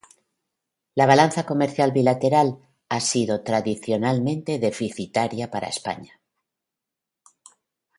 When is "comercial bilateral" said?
1.45-2.57